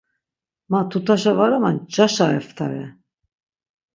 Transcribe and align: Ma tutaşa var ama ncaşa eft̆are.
Ma 0.69 0.79
tutaşa 0.89 1.33
var 1.37 1.51
ama 1.57 1.69
ncaşa 1.75 2.27
eft̆are. 2.39 2.85